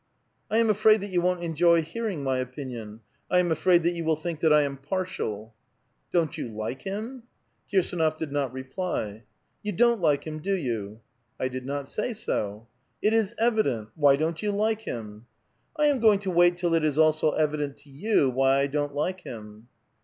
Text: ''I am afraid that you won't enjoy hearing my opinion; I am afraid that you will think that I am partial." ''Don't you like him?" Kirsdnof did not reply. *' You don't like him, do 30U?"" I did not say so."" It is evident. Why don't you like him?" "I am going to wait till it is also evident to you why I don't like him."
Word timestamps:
''I 0.49 0.57
am 0.57 0.71
afraid 0.71 1.01
that 1.01 1.11
you 1.11 1.21
won't 1.21 1.43
enjoy 1.43 1.83
hearing 1.83 2.23
my 2.23 2.39
opinion; 2.39 3.01
I 3.29 3.37
am 3.37 3.51
afraid 3.51 3.83
that 3.83 3.93
you 3.93 4.03
will 4.03 4.15
think 4.15 4.39
that 4.39 4.51
I 4.51 4.63
am 4.63 4.77
partial." 4.77 5.53
''Don't 6.11 6.39
you 6.39 6.47
like 6.47 6.81
him?" 6.81 7.21
Kirsdnof 7.71 8.17
did 8.17 8.31
not 8.31 8.51
reply. 8.51 9.25
*' 9.43 9.61
You 9.61 9.73
don't 9.73 10.01
like 10.01 10.23
him, 10.25 10.39
do 10.41 10.57
30U?"" 10.57 10.97
I 11.41 11.47
did 11.49 11.67
not 11.67 11.87
say 11.87 12.13
so."" 12.13 12.65
It 13.03 13.13
is 13.13 13.35
evident. 13.37 13.89
Why 13.93 14.15
don't 14.15 14.41
you 14.41 14.49
like 14.51 14.81
him?" 14.81 15.27
"I 15.77 15.85
am 15.85 15.99
going 15.99 16.17
to 16.25 16.31
wait 16.31 16.57
till 16.57 16.73
it 16.73 16.83
is 16.83 16.97
also 16.97 17.33
evident 17.33 17.77
to 17.85 17.89
you 17.91 18.27
why 18.31 18.57
I 18.61 18.65
don't 18.65 18.95
like 18.95 19.21
him." 19.21 19.67